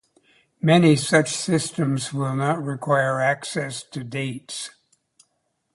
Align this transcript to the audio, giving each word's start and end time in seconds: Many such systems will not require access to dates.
Many 0.61 0.95
such 0.95 1.29
systems 1.29 2.11
will 2.11 2.35
not 2.35 2.63
require 2.63 3.19
access 3.21 3.83
to 3.83 4.03
dates. 4.03 4.71